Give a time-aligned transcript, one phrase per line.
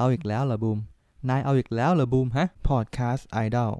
[0.00, 0.78] เอาอีกแล้วเหรอบูม
[1.28, 3.72] นายเอาอีกแล้วเหรอบูมฮะพอดแคสต์ไอดอล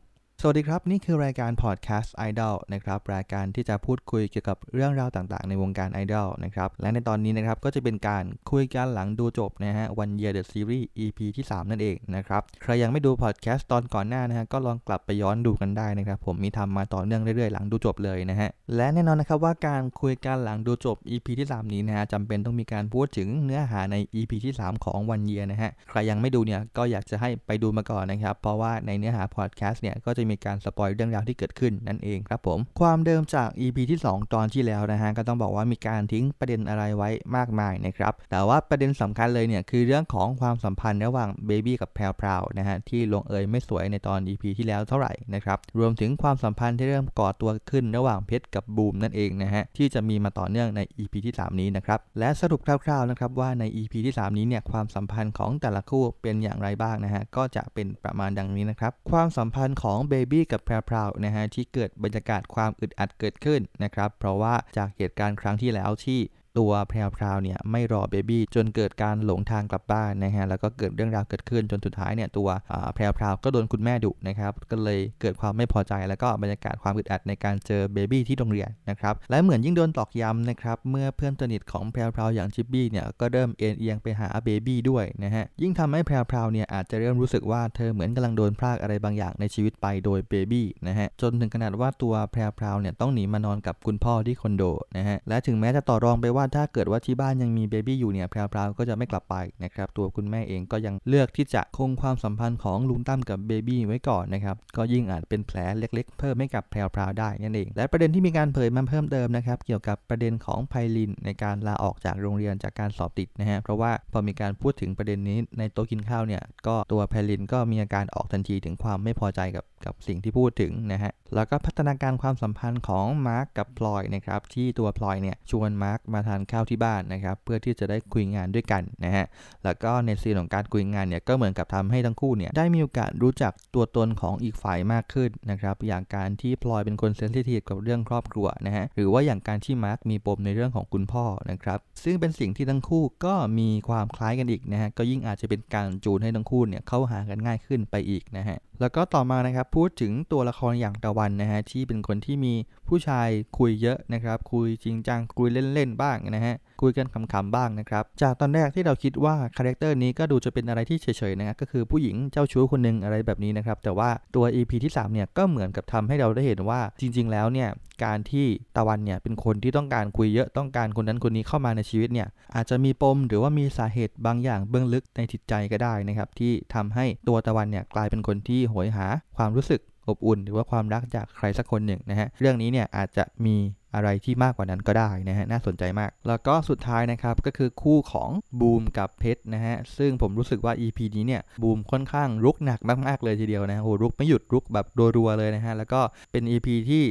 [0.42, 11.70] สวัสดีครับ นี่คือรายการ Podcast Idol นะครับรายการที่จะพูดคุยเกี่ยวกับเรื่องราวต่างๆ ในวงการ Idol นะครับและในตอนนี้นะครับก็จะเป็นการคุยกันหลังดูจบนะฮะ One Year the Series EP ที่ 3
[11.70, 29.22] นั่นเองนะครับใครยังไม่ดู Podcast ตอนก่อนหน้านะฮะก็ลองกลับไปย้อนดูกันได้นะครับผมมีทำมาต่อเนื่องเรื่อยๆ หลังดูจบเลยนะฮะและแน่นอนนะครับว่าการคุยกันหลังดูจบ EP ที่ 3 นี้นะฮะจำเป็นต้องมีการพูดถึงเนื้อหาใน EP ที่ 3 ของ One Year นะฮะใครยังไม่ดูเนี่ยก็อยากจะให้ไปดูมาก่อนนะครับเพราะว่าในเนื้อหา
[29.36, 54.14] Podcast เนี่ยก็จะมีการสปอยเรื่องราวที่เกิดขึ้นนั่นเองครับผม ความเดิมจาก EP ที่ 2 ตอนที่แล้วนะฮะก็ต้องบอกว่ามีการทิ้งประเด็นอะไรไว้มากมายนะครับแต่ว่าประเด็นสำคัญเลยเนี่ยคือเรื่องของความสัมพันธ์ระหว่างเบบี้กับแพรวพราวนะฮะที่ลงเอยไม่สวยในตอน EP ที่แล้วเท่าไหร่นะครับรวมถึงความสัมพันธ์ที่เริ่มก่อตัวขึ้นระหว่างเพชรกับบูมนั่นเองนะฮะที่จะมีมาต่อเนื่องใน EP ที่ 3 นี้นะครับและสรุปคร่าวๆนะครับว่าใน EP ที่
[54.26, 66.20] 3 นี้เนี่ยความสัมพันธ์ของแต่ละคู่เป็นอย่างไรบ้างนะฮะก็จะเป็นประมาณดังนี้นะครับความสัมพันธ์ของเบบี้กับแพรพราวนะฮะที่เกิดบรรยากาศความอึดอัดเกิดขึ้นนะครับ เพราะว่าจากเหตุการณ์ครั้งที่แล้วที่
[66.58, 72.48] ตัวแพรวพราวเนี่ยไม่รอเบบี้จนเกิดการหลงทางกลับบ้านนะฮะแล้วก็เกิดเรื่องราวเกิดขึ้นจนสุดท้ายเนี่ยตัว
[72.94, 94.64] แพรวพราวก็โดนคุณแม่ดุนะครับก็เลยเกิดความไม่พอใจแล้วก็บรรยากาศความอึดอัดในการเจอเบบี้ที่โรงเรียนนะครับและเหมือนยิ่งโดนตอกย้ำนะครับเมื่อเพื่อนสนิทของแพรวพราวอย่างชิปบี้เนี่ยก็เริ่มเอ็นเอียงไปหาเบบี้ด้วยนะฮะยิ่งทำให้แพรวพราวเนี่ยอาจจะเริ่มรู้สึกว่าเธอเหมือนกำลังโดนพรากอะไรบางอย่างในชีวิตไปโดยเบบี้นะฮะจนถึงขนาดว่าตัวแพรวพราวเนี่ยต้องหนีมานอนกับคุณพ่อที่คอนโด
[94.96, 129.26] นะฮะและถึงแม้จะต่อรองไปว่าถ้าเกิดว่าที่บ้านยังมีเบบี้อยู่เนี่ยแพรวๆก็จะไม่กลับไปนะครับตัวคุณแม่เองก็ยังเลือกที่จะคงความสัมพันธ์ของลุงตั้มกับเบบี้ไว้ก่อนนะครับก็ยิ่งอาจเป็นแผลเล็กๆ เพิ่มให้กับแพรวๆได้นั่นเอง และประเด็นที่มีการเผยมาเพิ่มเติมนะครับเกี่ยวกับประเด็นของไพลินในการลาออกจากโรงเรียนจากการสอบติดนะฮะเพราะว่าพอมีการพูดถึงประเด็นนี้ในโต๊ะกินข้าวเนี่ยก็ตัวไพลินก็มีอาการออกทันทีถึงความไม่พอใจกับกับสิ่งที่พูดถึงนะฮะแล้วก็พัฒนาการความสัมพันธ์ของมาร์กกับพลอยนะครับที่ตัวพลอยเนี่ยชวนมาร์กมาททานข้าวที่บ้านนะครับเพื่อที่จะได้คุยงานด้วยกันนะฮะ
[129.64, 152.54] แล้วก็ในซีนของการคุยงานเนี่ยก็เหมือนกับทำให้ทั้งคู่เนี่ยได้มีโอกาสรู้จักตัวตนของอีกฝ่ายมากขึ้นนะครับอย่างการที่พลอยเป็นคนเซนซิทีฟกับเรื่องครอบครัวนะฮะหรือว่าอย่างการที่มาร์กมีปมในเรื่องของคุณพ่อนะครับซึ่งเป็นสิ่งที่ทั้งคู่ก็มีความคล้ายกันอีกนะฮะก็ยิ่งอาจจะเป็นการจูนให้ทั้งคู่เนี่ยเข้าหากันง่ายขึ้นไปอีกนะฮะ แล้วก็ต่อมานะครับพูดถึงตัวละครอย่างตะวันนะฮะที่เป็นคนที่มี
[152.88, 167.68] ผู้ชายคุยเยอะนะครับ คุยจริงจังคุยเล่นๆบ้างนะฮะ คุยกันขำๆบ้างนะครับ จากตอนแรกที่เราคิดว่าคาแรคเตอร์นี้ก็ดูจะเป็นอะไรที่เฉยๆนะก็คือผู้หญิงเจ้าชู้คนหนึ่งอะไรแบบนี้นะครับ แต่ว่าตัว EP ที่3เนี่ยก็เหมือนกับทำให้เราได้เห็นว่าจริง ๆ แล้วเนี่ย
[168.04, 168.46] การที่
[168.76, 183.56] ตะวันเนี่ยเป็นคนที่ต้องการคุยเยอะต้องการคนนั้นคนนี้เข้ามาในชีวิตเนี่ยอาจจะมีปมหรือว่ามีสาเหตุบางอย่างเบื้องลึกในจิตใจก็ได้นะครับที่ทำให้ตัวตะวันเนี่ยกลายเป็นคนที่โหยหาความรู้สึก อบอุ่น หรือว่าความรักจากใครสักคนหนึ่งนะฮะเรื่องนี้เนี่ยอาจจะมี
[183.94, 196.00] อะไรที่มากกว่านั้นก็ได้นะฮะน่าสนใจมาก แล้วก็สุดท้ายนะครับก็คือคู่ของบูมกับเพชรนะฮะซึ่งผมรู้สึกว่า EP นี้เนี่ยบูมค่อนข้างรุกหนักมากๆเลยทีเดียวนะโหรุกไม่หยุดรุกแบบรัวๆเลยนะฮะแล้วก็
[196.32, 197.04] เป็น EP ที่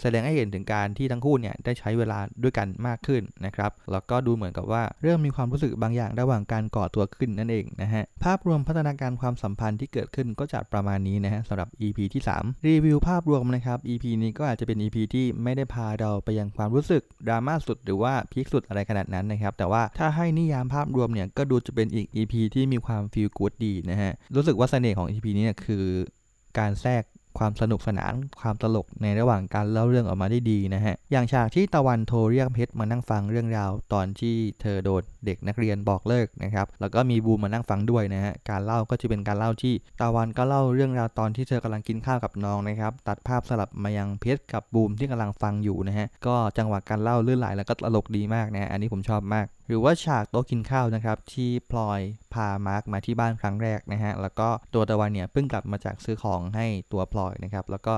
[0.00, 25.08] แสดงให้เห็นถึงการที่ทั้งคู่เนี่ยได้ใช้เวลาด้วยกันมากขึ้นนะครับ แล้วก็ดูเหมือนกับว่าเริ่มมีความรู้สึกบางอย่างระหว่างการก่อตัวขึ้นนั่นเองนะฮะ ภาพรวมพัฒนาการความสัมพันธ์ที่เกิดขึ้นก็จะประมาณนี้นะฮะสำหรับ EP ที่ 3 รีวิวภาพรวมนะครับ EP นี้ก็อาจจะเป็น EP ที่ไม่ได้พาเราไปยังความรู้สึกดราม่าสุดหรือว่าพีคสุดอะไรขนาดนั้นนะครับ แต่ว่าถ้าให้นิยามภาพรวมเนี่ยก็ดูจะเป็นอีก EP ที่มีความฟีลกู๊ดดีนะฮะ รู้สึกว่าเสน่ห์ของ
[25.12, 25.84] EP นี้เนี่ยคือ
[26.58, 27.02] การแทรก
[27.38, 52.00] ความสนุกสนานความตลกในระหว่างการเล่าเรื่องออกมาได้ดีนะฮะ อย่างฉากที่ตะวันโทรเรียกเพชรมานั่งฟังเรื่องราว ตอนที่เธอโดนเด็กนักเรียนบอกเลิกนะครับ แล้วก็มีบูมมานั่งฟังด้วยนะฮะ การเล่าก็จะเป็นการเล่าที่ตะวันก็เล่าเรื่องราวตอนที่เธอกำลังกินข้าวกับน้องนะครับ ตัดภาพสลับมายังเพชรกับบูมที่กำลังฟังอยู่นะฮะ ก็จังหวะการเล่าลื่นไหลแล้วก็ตลกดีมากนะ อันนี้ผมชอบมากหรือว่าฉากโต๊ะกินข้าวนะครับ ที่พลอย
[52.34, 57.94] พามาร์กมาที่บ้านครั้งแรกนะฮะ แล้วก็ตัวตะวันเนี่ยเพิ่งกลับมาจากซื้อของให้ตัวพลอยนะครับ แล้วก็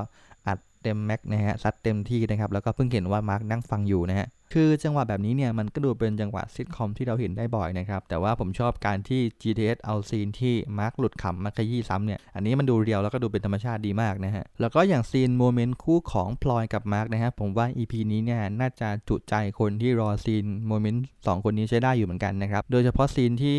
[0.46, 23.58] อัดเต็มแม็กนะฮะซัดเต็มที่นะครับ แล้วก็เพิ่งเห็นว่ามาร์กนั่งฟังอยู่นะฮะ คือจังหวะแบบนี้เนี่ยมันก็ดูเป็นจังหวะซิทคอมที่เราเห็นได้บ่อยนะครับ แต่ว่าผมชอบการที่ GTS เอาซีนที่มาร์กหลุดขำมาขยี้ซ้ำเนี่ย อันนี้มันดู real แล้วก็ดูเป็นธรรมชาติดีมากนะฮะ แล้วก็อย่างซีนโมเมนต์คู่ของพลอยกับมาร์กนะฮะ ผมว่า EP นี้เนี่ยน่าจะจุใจคนที่รอซีนโมเมนต์สองคนนี้ใช้ได้อยู่เหมือนกันนะครับ โดยเฉพาะซีนที่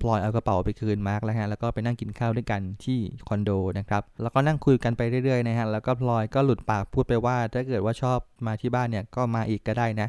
[0.00, 2.98] พลอยเอากระเป๋าไปคืนมาร์กแล้วฮะ แล้วก็ไปนั่งกินข้าวด้วยกันที่
[3.28, 10.08] คอนโดนะครับ แล้วก็นั่งคุยกันไปเรื่อยๆนะฮะ แล้วก็พลอยก็หลุดปากพูดไปว่า ถ้าเกิดว่าชอบมาที่บ้านเนี่ยก็มาอีกก็ได้นะ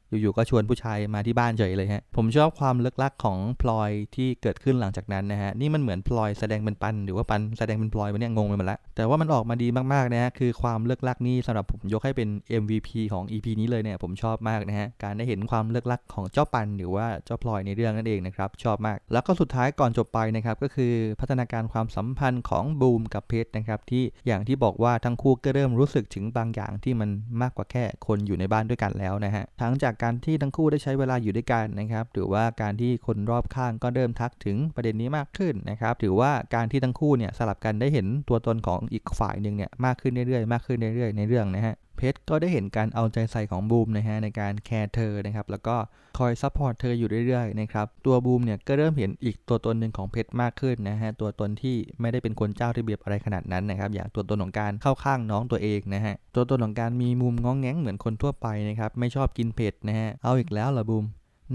[0.21, 12.29] อยู่ๆก็ชวนผู้ชายมาที่บ้านเฉยเลยฮะ ผมชอบความลึกลักของพลอยที่เกิดขึ้นหลังจากนั้นนะฮะ นี่มันเหมือนพลอยแสดงเป็นปัน หรือว่าปันแสดงเป็นพลอยมันเนี่ยงงไปหมดละ แต่ว่ามันออกมาดีมากๆนะฮะ คือความลึกลักนี่สำหรับผมยกให้เป็น
[12.61, 27.09] MVP ของ EP นี้เลยเนี่ยผมชอบมากนะฮะ การได้เห็นความลึกลักของเจ้าปันหรือว่าเจ้าพลอยในเรื่องนั่นเองนะครับ ชอบมาก แล้วก็สุดท้ายก่อนจบไปนะครับก็คือพัฒนาการความสัมพันธ์ของบูมกับเพชรนะครับที่อย่างที่บอกว่าทั้งคู่ก็เริ่มรู้สึกถึงบางอย่างที่มัน
[27.41, 45.75] มากกว่าแค่คนอยู่ในบ้านด้วยกันแล้วนะฮะทั้งจากการที่ทั้งคู่ได้ใช้เวลาอยู่ด้วยกันนะครับหรือว่าการที่คนรอบข้างก็เริ่มทักถึงประเด็นนี้มากขึ้นนะครับถือว่าการที่ทั้งคู่เนี่ยสลับกันได้เห็นตัวตนของอีกฝ่ายหนึ่งเนี่ยมากขึ้นเรื่อยๆ มากขึ้นเรื่อยๆ ในเรื่องนะฮะ เพชรก็ได้เห็นการเอาใจใส่ของบูมนะฮะในการแคร์เธอนะครับแล้วก็
[46.19, 61.05] คอย support เธออยู่เรื่อยๆนะครับตัวบูมเนี่ยก็เริ่มเห็นอีกตัวตนหนึ่งของเพชรมากขึ้นนะฮะตัวตนที่ไม่ได้เป็นคนเจ้าระเบียบอะไรขนาดนั้นนะครับอย่างตัวตนของการเข้าข้างน้องตัวเองนะฮะตัวตนของการมีมุมง้องแง้งเหมือนคนทั่วไปนะครับไม่ชอบกินเผ็ดนะฮะเอาอีกแล้วเหรอบูม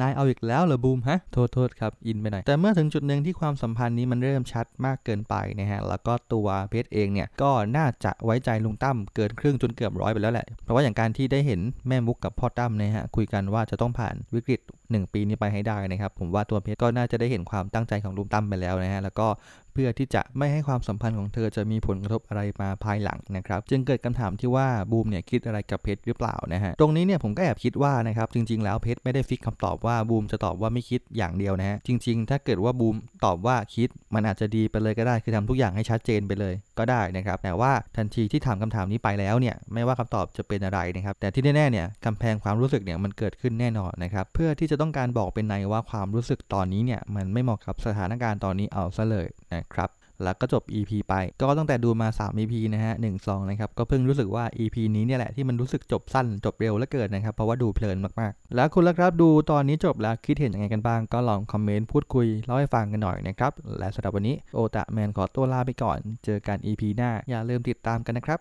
[0.00, 14.60] นายเอาอีกแล้วเหรอบูมฮะ โทษโทษครับ อินไปหน่อย แต่เมื่อถึงจุดหนึ่งที่ความสัมพันธ์นี้มันเริ่มชัดมากเกินไปนะฮะ แล้วก็ตัวเพชรเองเนี่ย ก็น่าจะไว้ใจลุงตั้มเกินครึ่งจนเกือบร้อยไปแล้วแหละ เพราะว่าอย่างการที่ได้เห็นแม่มุกกับพ่อตั้มนะฮะ คุยกันว่าจะต้องผ่านวิกฤต
[14.99, 19.27] 1 ปีนี้ไปให้ได้นะครับ ผมว่าตัวเพชรก็น่าจะได้เห็นความตั้งใจของลุงตั้มไปแล้วนะฮะแล้วก็
[19.73, 49.90] เพื่อที่จะไม่ให้ความสัมพันธ์ของเธอจะมีผลกระทบอะไรมาภายหลังนะครับ จึงเกิดคำถามที่ว่าบูมเนี่ยคิดอะไรกับเพชรหรือเปล่านะฮะตรงนี้เนี่ยผมก็แอบคิดว่านะครับจริง ๆ แล้วเพชรไม่ได้ฟิกคำตอบว่าบูมจะตอบว่าไม่คิดอย่างเดียวนะฮะจริง ๆ ถ้าเกิดว่าบูมตอบว่าคิดมันอาจจะดีไปเลยก็ได้คือทำทุกอย่างให้ชัดเจนไปเลยก็ได้นะครับแต่ว่าทันทีที่ถามคำถามนี้ไปแล้วเนี่ยไม่ว่าคำตอบจะเป็นอะไรนะครับแต่ที่แน่ๆเนี่ยกำแพงความรู้สึกเนี่ยมันเกิดขึ้นแน่นอนนะครับเพื่อที่จะต้องการบอกเป็นในว่าความรู้สึกตอนนี้เนี่ยมันไม่เหมาะกับสถานการณ์ตอนนี้เอาซะเลยนะครับ
[50.23, 65.99] แล้วก็จบ EP ไป ก็ตั้งแต่ดูมา 3 EP นะฮะ1 2นะครับ ก็เพิ่งรู้สึกว่า EP นี้เนี่ยแหละที่มันรู้สึกจบสั้นจบเร็วและเกินนะครับ เพราะว่าดูเพลินมากๆ แล้วคุณล่ะครับดูตอนนี้จบแล้วคิดเห็นยังไงกันบ้าง ก็ลองคอมเมนต์พูดคุยเล่าให้ฟังกันหน่อยนะครับ และสำหรับวันนี้โอตะแมนขอตัวลาไปก่อน
[66.25, 68.41] เจอกัน EP หน้า อย่าลืมติดตามกันนะครับ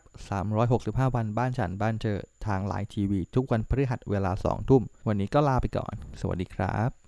[0.58, 7.05] 365 วันบ้านฉันบ้านเจอทางไลน์ทีวีทุกวันพฤหัสเวลา 2 ทุ่ม วันนี้ก็ลาไปก่อน สวัสดีครับ